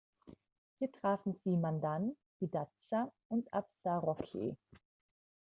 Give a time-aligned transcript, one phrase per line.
[0.79, 4.57] Hier trafen sie Mandan, Hidatsa und Absarokee.